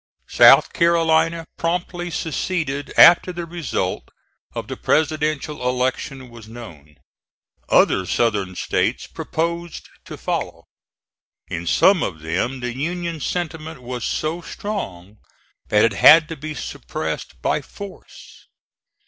South 0.29 0.73
Carolina 0.73 1.45
promptly 1.57 2.09
seceded 2.09 2.91
after 2.97 3.31
the 3.31 3.45
result 3.45 4.09
of 4.55 4.67
the 4.67 4.75
Presidential 4.75 5.69
election 5.69 6.31
was 6.31 6.47
known. 6.47 6.95
Other 7.69 8.07
Southern 8.07 8.55
States 8.55 9.05
proposed 9.05 9.87
to 10.05 10.17
follow. 10.17 10.63
In 11.49 11.67
some 11.67 12.01
of 12.01 12.21
them 12.21 12.61
the 12.61 12.73
Union 12.75 13.19
sentiment 13.21 13.83
was 13.83 14.03
so 14.03 14.41
strong 14.41 15.19
that 15.67 15.85
it 15.85 15.93
had 15.93 16.27
to 16.29 16.35
be 16.35 16.55
suppressed 16.55 17.39
by 17.43 17.61
force. 17.61 18.47